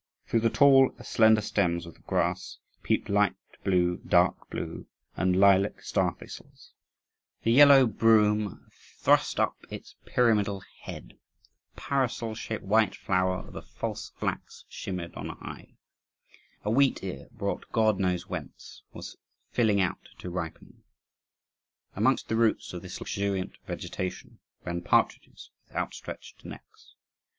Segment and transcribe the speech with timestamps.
[0.25, 5.83] Through the tall, slender stems of the grass peeped light blue, dark blue, and lilac
[5.83, 6.73] star thistles;
[7.43, 8.67] the yellow broom
[8.97, 11.19] thrust up its pyramidal head;
[11.75, 15.75] the parasol shaped white flower of the false flax shimmered on high.
[16.65, 19.17] A wheat ear, brought God knows whence, was
[19.51, 20.81] filling out to ripening.
[21.95, 26.95] Amongst the roots of this luxuriant vegetation ran partridges with outstretched necks.